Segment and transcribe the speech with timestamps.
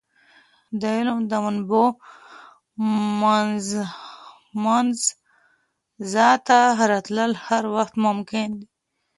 [0.79, 1.99] د علم د منابعو
[4.63, 6.59] منځته
[6.91, 8.67] راتلل هر وخت ممکن دی.